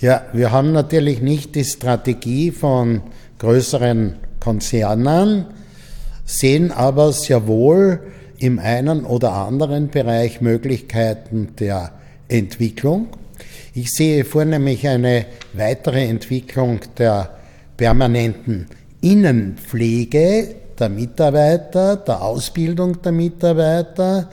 Ja, 0.00 0.24
wir 0.32 0.50
haben 0.50 0.72
natürlich 0.72 1.20
nicht 1.20 1.54
die 1.54 1.64
Strategie 1.64 2.50
von 2.50 3.02
größeren 3.38 4.16
Konzernen, 4.40 5.46
sehen 6.24 6.72
aber 6.72 7.12
sehr 7.12 7.46
wohl 7.46 8.00
im 8.40 8.58
einen 8.58 9.04
oder 9.04 9.32
anderen 9.32 9.88
Bereich 9.88 10.40
Möglichkeiten 10.40 11.54
der 11.58 11.92
Entwicklung. 12.28 13.08
Ich 13.74 13.90
sehe 13.90 14.24
vornehmlich 14.24 14.88
eine 14.88 15.26
weitere 15.52 16.06
Entwicklung 16.06 16.80
der 16.98 17.30
permanenten 17.76 18.66
Innenpflege 19.00 20.54
der 20.78 20.88
Mitarbeiter, 20.88 21.96
der 21.96 22.22
Ausbildung 22.22 23.00
der 23.02 23.12
Mitarbeiter 23.12 24.30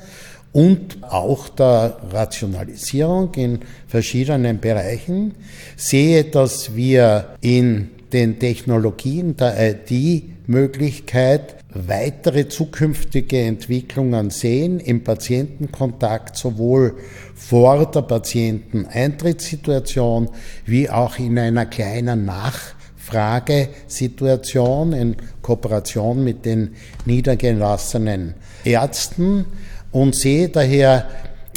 und 0.54 1.04
auch 1.04 1.50
der 1.50 1.98
Rationalisierung 2.12 3.34
in 3.36 3.60
verschiedenen 3.88 4.60
Bereichen. 4.60 5.36
Sehe, 5.76 6.24
dass 6.24 6.76
wir 6.76 7.36
in 7.42 7.90
den 8.14 8.40
Technologien 8.40 9.36
der 9.36 9.72
IT-Möglichkeit 9.72 11.57
weitere 11.86 12.48
zukünftige 12.48 13.42
Entwicklungen 13.42 14.30
sehen 14.30 14.80
im 14.80 15.04
Patientenkontakt 15.04 16.38
sowohl 16.38 16.96
vor 17.36 17.92
der 17.92 18.02
Patienteneintrittssituation 18.02 20.30
wie 20.66 20.90
auch 20.90 21.20
in 21.20 21.38
einer 21.38 21.66
kleinen 21.66 22.24
Nachfragesituation 22.26 24.94
in 24.94 25.18
Kooperation 25.42 26.24
mit 26.24 26.46
den 26.46 26.76
niedergelassenen 27.06 28.36
Ärzten. 28.64 29.44
Und 29.92 30.16
sehe 30.16 30.48
daher 30.50 31.08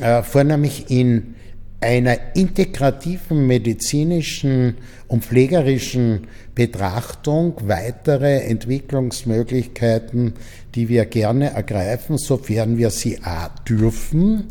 äh, 0.01 0.23
vornehmlich 0.23 0.91
in 0.91 1.35
einer 1.81 2.19
integrativen 2.35 3.47
medizinischen 3.47 4.77
und 5.09 5.25
pflegerischen 5.25 6.27
Betrachtung 6.55 7.55
weitere 7.63 8.41
Entwicklungsmöglichkeiten, 8.41 10.35
die 10.75 10.89
wir 10.89 11.07
gerne 11.07 11.51
ergreifen, 11.51 12.19
sofern 12.19 12.77
wir 12.77 12.91
sie 12.91 13.21
A 13.23 13.49
dürfen 13.67 14.49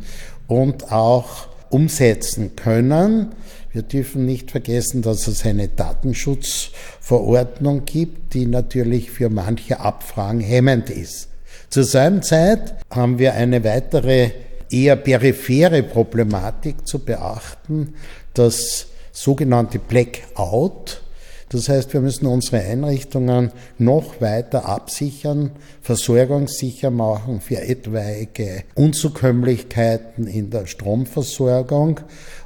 und 0.47 0.91
auch 0.91 1.47
umsetzen 1.69 2.55
können. 2.55 3.35
Wir 3.71 3.83
dürfen 3.83 4.25
nicht 4.25 4.49
vergessen, 4.49 5.03
dass 5.03 5.27
es 5.27 5.45
eine 5.45 5.67
Datenschutzverordnung 5.67 7.85
gibt, 7.85 8.33
die 8.33 8.47
natürlich 8.47 9.11
für 9.11 9.29
manche 9.29 9.79
Abfragen 9.79 10.41
hemmend 10.41 10.89
ist. 10.89 11.27
Zur 11.69 11.83
selben 11.83 12.23
Zeit 12.23 12.73
haben 12.89 13.19
wir 13.19 13.35
eine 13.35 13.63
weitere 13.63 14.31
eher 14.69 14.95
periphere 14.95 15.83
Problematik 15.83 16.87
zu 16.87 16.99
beachten, 16.99 17.95
das 18.33 18.87
sogenannte 19.11 19.79
Blackout. 19.79 21.01
Das 21.49 21.67
heißt, 21.67 21.93
wir 21.93 22.01
müssen 22.01 22.27
unsere 22.27 22.61
Einrichtungen 22.61 23.51
noch 23.79 24.21
weiter 24.21 24.65
absichern, 24.65 25.51
versorgungssicher 25.81 26.91
machen 26.91 27.41
für 27.41 27.59
etwaige 27.59 28.63
Unzukömmlichkeiten 28.75 30.27
in 30.27 30.51
der 30.51 30.67
Stromversorgung 30.67 32.01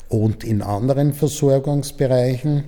und 0.07 0.45
in 0.45 0.61
anderen 0.61 1.13
Versorgungsbereichen. 1.13 2.63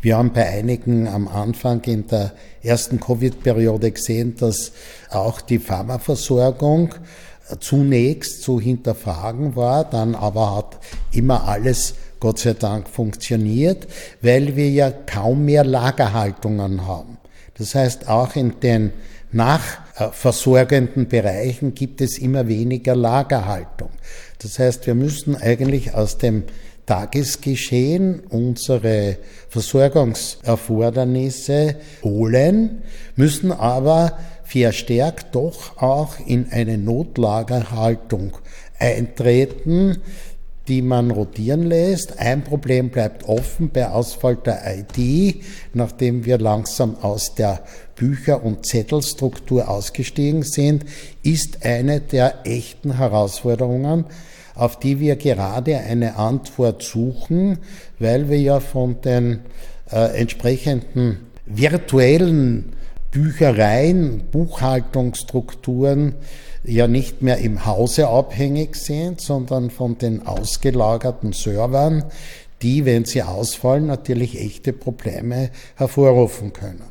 Wir 0.00 0.16
haben 0.16 0.32
bei 0.32 0.48
einigen 0.48 1.06
am 1.06 1.28
Anfang 1.28 1.82
in 1.84 2.06
der 2.06 2.32
ersten 2.62 2.98
Covid-Periode 2.98 3.90
gesehen, 3.90 4.36
dass 4.36 4.72
auch 5.10 5.40
die 5.40 5.58
Pharmaversorgung 5.58 6.94
zunächst 7.60 8.42
zu 8.42 8.60
hinterfragen 8.60 9.56
war, 9.56 9.84
dann 9.84 10.14
aber 10.14 10.56
hat 10.56 10.78
immer 11.12 11.48
alles 11.48 11.94
Gott 12.20 12.38
sei 12.38 12.54
Dank 12.54 12.88
funktioniert, 12.88 13.86
weil 14.20 14.56
wir 14.56 14.70
ja 14.70 14.90
kaum 14.90 15.44
mehr 15.44 15.64
Lagerhaltungen 15.64 16.86
haben. 16.86 17.18
Das 17.58 17.74
heißt, 17.74 18.08
auch 18.08 18.36
in 18.36 18.60
den 18.60 18.92
nachversorgenden 19.32 21.08
Bereichen 21.08 21.74
gibt 21.74 22.00
es 22.00 22.16
immer 22.18 22.46
weniger 22.48 22.94
Lagerhaltung. 22.94 23.90
Das 24.38 24.58
heißt, 24.58 24.86
wir 24.86 24.94
müssen 24.94 25.36
eigentlich 25.36 25.92
aus 25.94 26.16
dem 26.18 26.44
Tagesgeschehen 26.86 28.20
unsere 28.28 29.16
Versorgungserfordernisse 29.48 31.76
holen, 32.02 32.82
müssen 33.16 33.50
aber 33.52 34.18
verstärkt 34.52 35.34
doch 35.34 35.78
auch 35.78 36.18
in 36.26 36.50
eine 36.50 36.76
Notlagerhaltung 36.76 38.36
eintreten, 38.78 39.96
die 40.68 40.82
man 40.82 41.10
rotieren 41.10 41.62
lässt. 41.62 42.18
Ein 42.18 42.44
Problem 42.44 42.90
bleibt 42.90 43.26
offen 43.26 43.70
bei 43.70 43.88
Ausfall 43.88 44.36
der 44.36 44.60
ID, 44.76 45.42
nachdem 45.72 46.26
wir 46.26 46.36
langsam 46.36 46.96
aus 46.96 47.34
der 47.34 47.62
Bücher- 47.96 48.44
und 48.44 48.66
Zettelstruktur 48.66 49.68
ausgestiegen 49.68 50.42
sind, 50.42 50.84
ist 51.22 51.64
eine 51.64 52.00
der 52.00 52.46
echten 52.46 52.98
Herausforderungen, 52.98 54.04
auf 54.54 54.78
die 54.78 55.00
wir 55.00 55.16
gerade 55.16 55.78
eine 55.78 56.16
Antwort 56.16 56.82
suchen, 56.82 57.58
weil 57.98 58.28
wir 58.28 58.38
ja 58.38 58.60
von 58.60 59.00
den 59.00 59.40
äh, 59.90 60.20
entsprechenden 60.20 61.26
virtuellen 61.46 62.74
Büchereien, 63.12 64.24
Buchhaltungsstrukturen 64.32 66.14
ja 66.64 66.88
nicht 66.88 67.20
mehr 67.20 67.38
im 67.38 67.66
Hause 67.66 68.08
abhängig 68.08 68.74
sind, 68.74 69.20
sondern 69.20 69.70
von 69.70 69.98
den 69.98 70.26
ausgelagerten 70.26 71.32
Servern, 71.32 72.04
die, 72.62 72.84
wenn 72.86 73.04
sie 73.04 73.22
ausfallen, 73.22 73.86
natürlich 73.86 74.40
echte 74.40 74.72
Probleme 74.72 75.50
hervorrufen 75.76 76.54
können. 76.54 76.84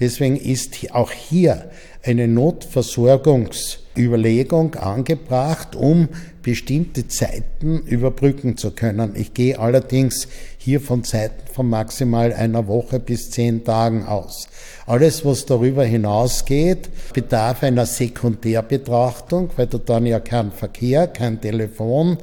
Deswegen 0.00 0.36
ist 0.36 0.76
auch 0.92 1.12
hier 1.12 1.70
eine 2.02 2.28
Notversorgungsüberlegung 2.28 4.76
angebracht, 4.76 5.76
um 5.76 6.08
bestimmte 6.42 7.06
Zeiten 7.08 7.80
überbrücken 7.80 8.56
zu 8.56 8.70
können. 8.70 9.12
Ich 9.14 9.34
gehe 9.34 9.58
allerdings 9.58 10.26
hier 10.56 10.80
von 10.80 11.04
Zeiten 11.04 11.52
von 11.52 11.68
maximal 11.68 12.32
einer 12.32 12.66
Woche 12.66 13.00
bis 13.00 13.30
zehn 13.30 13.64
Tagen 13.64 14.06
aus. 14.06 14.48
Alles, 14.86 15.24
was 15.24 15.46
darüber 15.46 15.84
hinausgeht, 15.84 16.88
bedarf 17.12 17.62
einer 17.62 17.86
Sekundärbetrachtung, 17.86 19.50
weil 19.56 19.66
du 19.66 19.78
dann 19.78 20.06
ja 20.06 20.20
keinen 20.20 20.52
Verkehr, 20.52 21.06
kein 21.06 21.40
Telefon 21.40 22.18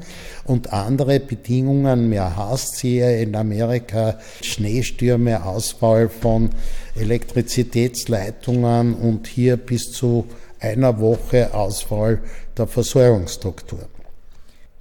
und 0.46 0.74
andere 0.74 1.20
Bedingungen 1.20 2.10
mehr 2.10 2.36
hast. 2.36 2.78
Siehe 2.78 3.22
in 3.22 3.36
Amerika 3.36 4.18
Schneestürme, 4.42 5.46
Ausfall 5.46 6.10
von 6.10 6.50
Elektrizitätsleitungen 6.96 8.96
und 8.96 9.28
hier 9.28 9.58
bis 9.68 9.92
zu 9.92 10.26
einer 10.60 11.00
Woche 11.00 11.54
Ausfall 11.54 12.20
der 12.58 12.66
Versorgungsstruktur. 12.66 13.88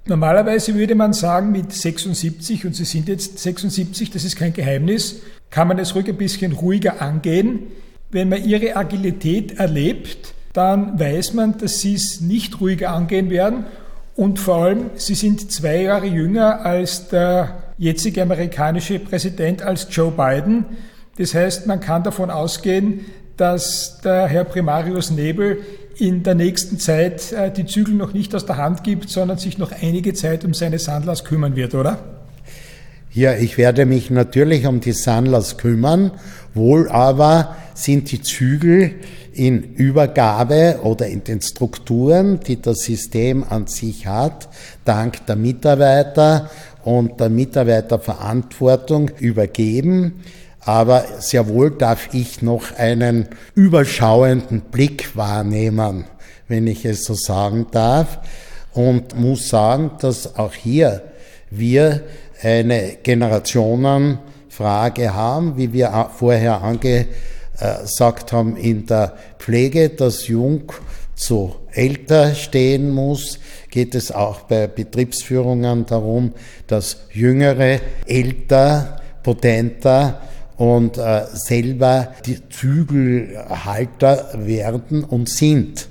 Normalerweise 0.07 0.73
würde 0.73 0.95
man 0.95 1.13
sagen, 1.13 1.51
mit 1.51 1.71
76, 1.73 2.65
und 2.65 2.75
Sie 2.75 2.85
sind 2.85 3.07
jetzt 3.09 3.37
76, 3.37 4.09
das 4.09 4.23
ist 4.23 4.37
kein 4.37 4.53
Geheimnis, 4.53 5.17
kann 5.49 5.67
man 5.67 5.77
es 5.77 5.93
ruhig 5.93 6.07
ein 6.07 6.17
bisschen 6.17 6.53
ruhiger 6.53 7.01
angehen. 7.01 7.59
Wenn 8.09 8.29
man 8.29 8.43
ihre 8.43 8.75
Agilität 8.75 9.59
erlebt, 9.59 10.33
dann 10.53 10.97
weiß 10.99 11.33
man, 11.33 11.57
dass 11.57 11.81
sie 11.81 11.93
es 11.93 12.21
nicht 12.21 12.61
ruhiger 12.61 12.91
angehen 12.91 13.29
werden. 13.29 13.65
Und 14.15 14.39
vor 14.39 14.63
allem, 14.63 14.89
sie 14.95 15.13
sind 15.13 15.51
zwei 15.51 15.83
Jahre 15.83 16.07
jünger 16.07 16.65
als 16.65 17.09
der 17.09 17.73
jetzige 17.77 18.23
amerikanische 18.23 18.97
Präsident, 18.97 19.61
als 19.61 19.87
Joe 19.91 20.11
Biden. 20.11 20.65
Das 21.17 21.35
heißt, 21.35 21.67
man 21.67 21.79
kann 21.79 22.03
davon 22.03 22.31
ausgehen, 22.31 23.05
dass 23.37 24.01
der 24.03 24.27
Herr 24.27 24.43
Primarius 24.43 25.11
Nebel 25.11 25.59
in 25.97 26.23
der 26.23 26.35
nächsten 26.35 26.79
Zeit 26.79 27.31
äh, 27.31 27.51
die 27.51 27.65
Zügel 27.65 27.93
noch 27.93 28.13
nicht 28.13 28.35
aus 28.35 28.45
der 28.45 28.57
Hand 28.57 28.83
gibt, 28.83 29.09
sondern 29.09 29.37
sich 29.37 29.57
noch 29.57 29.71
einige 29.71 30.13
Zeit 30.13 30.43
um 30.43 30.53
seine 30.53 30.79
Sandlers 30.79 31.23
kümmern 31.23 31.55
wird, 31.55 31.73
oder? 31.73 31.99
Ja, 33.11 33.33
ich 33.33 33.57
werde 33.57 33.85
mich 33.85 34.11
natürlich 34.11 34.67
um 34.67 34.79
die 34.79 34.91
Sandlers 34.91 35.57
kümmern, 35.57 36.11
wohl 36.53 36.89
aber 36.89 37.55
sind 37.73 38.11
die 38.11 38.21
Zügel 38.21 38.95
in 39.33 39.75
Übergabe 39.75 40.79
oder 40.83 41.07
in 41.07 41.23
den 41.23 41.41
Strukturen, 41.41 42.39
die 42.39 42.61
das 42.61 42.79
System 42.79 43.43
an 43.47 43.67
sich 43.67 44.07
hat, 44.07 44.49
dank 44.83 45.25
der 45.27 45.35
Mitarbeiter 45.35 46.49
und 46.83 47.19
der 47.19 47.29
Mitarbeiterverantwortung 47.29 49.11
übergeben. 49.19 50.23
Aber 50.67 51.05
sehr 51.19 51.47
wohl 51.47 51.71
darf 51.71 52.13
ich 52.13 52.41
noch 52.41 52.75
einen 52.75 53.29
überschauenden 53.55 54.59
Blick 54.59 55.15
wahrnehmen, 55.15 56.03
wenn 56.49 56.67
ich 56.67 56.83
es 56.83 57.05
so 57.05 57.13
sagen 57.13 57.67
darf. 57.71 58.19
Und 58.73 59.17
muss 59.17 59.47
sagen, 59.47 59.91
dass 60.01 60.35
auch 60.35 60.53
hier 60.53 61.03
wir 61.49 62.01
eine 62.41 62.97
Generationenfrage 63.01 65.13
haben, 65.13 65.55
wie 65.55 65.71
wir 65.71 66.09
vorher 66.13 66.61
angesagt 66.61 68.33
haben 68.33 68.57
in 68.57 68.85
der 68.87 69.13
Pflege, 69.39 69.87
dass 69.87 70.27
Jung 70.27 70.73
zu 71.15 71.55
älter 71.71 72.35
stehen 72.35 72.91
muss, 72.91 73.39
geht 73.69 73.95
es 73.95 74.11
auch 74.11 74.41
bei 74.41 74.67
Betriebsführungen 74.67 75.85
darum, 75.85 76.33
dass 76.67 77.05
Jüngere 77.13 77.79
älter, 78.05 78.99
potenter 79.23 80.19
und 80.57 80.97
äh, 80.97 81.25
selber 81.33 82.13
die 82.25 82.39
Zügelhalter 82.49 84.29
werden 84.35 85.03
und 85.03 85.29
sind. 85.29 85.87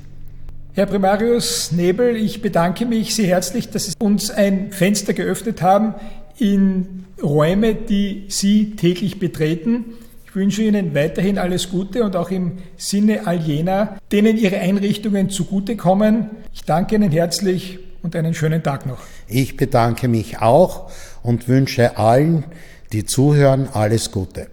Herr 0.75 0.87
Primarius 0.87 1.73
Nebel, 1.73 2.17
ich 2.17 2.43
bedanke 2.43 2.85
mich 2.85 3.15
sehr 3.15 3.29
herzlich, 3.29 3.71
dass 3.71 3.87
Sie 3.87 3.93
uns 3.99 4.31
ein 4.31 4.73
Fenster 4.73 5.15
geöffnet 5.15 5.63
haben 5.63 5.95
in 6.39 7.07
Räume, 7.23 7.75
die 7.75 8.27
Sie 8.29 8.77
täglich 8.77 9.19
betreten. 9.19 9.95
Ich 10.27 10.35
wünsche 10.35 10.63
Ihnen 10.63 10.95
weiterhin 10.95 11.39
alles 11.39 11.71
Gute 11.71 12.05
und 12.05 12.15
auch 12.15 12.31
im 12.31 12.59
Sinne 12.77 13.27
all 13.27 13.39
jener, 13.39 13.97
denen 14.13 14.37
Ihre 14.37 14.59
Einrichtungen 14.59 15.31
zugutekommen. 15.31 16.29
Ich 16.53 16.65
danke 16.65 16.97
Ihnen 16.97 17.11
herzlich 17.11 17.79
und 18.03 18.15
einen 18.15 18.35
schönen 18.35 18.63
Tag 18.63 18.85
noch. 18.85 18.99
Ich 19.29 19.57
bedanke 19.57 20.09
mich 20.09 20.41
auch 20.41 20.91
und 21.23 21.49
wünsche 21.49 21.97
allen, 21.97 22.45
die 22.93 23.07
zuhören, 23.07 23.69
alles 23.73 24.11
Gute. 24.13 24.49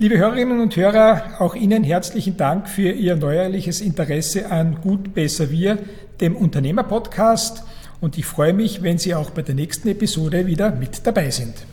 Liebe 0.00 0.16
Hörerinnen 0.16 0.60
und 0.60 0.76
Hörer, 0.76 1.40
auch 1.40 1.56
Ihnen 1.56 1.82
herzlichen 1.82 2.36
Dank 2.36 2.68
für 2.68 2.92
Ihr 2.92 3.16
neuerliches 3.16 3.80
Interesse 3.80 4.48
an 4.48 4.80
Gut, 4.80 5.12
Besser, 5.12 5.50
Wir, 5.50 5.76
dem 6.20 6.36
Unternehmerpodcast. 6.36 7.64
Und 8.00 8.16
ich 8.16 8.24
freue 8.24 8.52
mich, 8.52 8.84
wenn 8.84 8.98
Sie 8.98 9.16
auch 9.16 9.30
bei 9.30 9.42
der 9.42 9.56
nächsten 9.56 9.88
Episode 9.88 10.46
wieder 10.46 10.70
mit 10.70 11.04
dabei 11.04 11.30
sind. 11.30 11.66